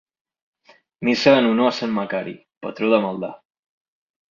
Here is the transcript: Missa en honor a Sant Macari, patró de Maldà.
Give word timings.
Missa 1.07 1.33
en 1.41 1.49
honor 1.51 1.69
a 1.73 1.75
Sant 1.81 1.95
Macari, 1.99 2.35
patró 2.67 2.91
de 2.95 3.03
Maldà. 3.07 3.31